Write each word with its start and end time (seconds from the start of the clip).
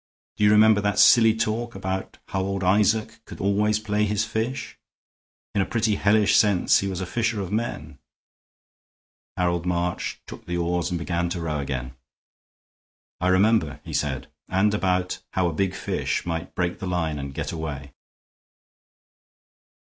Do 0.35 0.43
you 0.43 0.49
remember 0.49 0.81
that 0.81 0.97
silly 0.97 1.35
talk 1.35 1.75
about 1.75 2.17
how 2.29 2.41
old 2.41 2.63
Isaac 2.63 3.23
could 3.25 3.39
always 3.39 3.77
play 3.77 4.03
his 4.05 4.25
fish? 4.25 4.79
In 5.53 5.61
a 5.61 5.65
pretty 5.67 5.93
hellish 5.93 6.35
sense 6.35 6.79
he 6.79 6.87
was 6.87 7.01
a 7.01 7.05
fisher 7.05 7.39
of 7.39 7.51
men." 7.51 7.99
Harold 9.37 9.67
March 9.67 10.19
took 10.25 10.47
the 10.47 10.57
oars 10.57 10.89
and 10.89 10.97
began 10.97 11.29
to 11.29 11.39
row 11.39 11.59
again. 11.59 11.93
"I 13.19 13.27
remember," 13.27 13.79
he 13.83 13.93
said, 13.93 14.27
"and 14.47 14.73
about 14.73 15.21
how 15.33 15.47
a 15.47 15.53
big 15.53 15.75
fish 15.75 16.25
might 16.25 16.55
break 16.55 16.79
the 16.79 16.87
line 16.87 17.19
and 17.19 17.31
get 17.31 17.51
away." 17.51 17.93